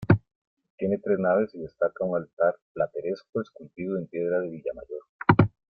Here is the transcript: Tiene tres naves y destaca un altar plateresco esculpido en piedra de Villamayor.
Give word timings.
Tiene 0.79 0.97
tres 0.97 1.19
naves 1.19 1.53
y 1.53 1.59
destaca 1.59 2.03
un 2.03 2.17
altar 2.17 2.55
plateresco 2.73 3.39
esculpido 3.39 3.99
en 3.99 4.07
piedra 4.07 4.39
de 4.39 4.49
Villamayor. 4.49 5.03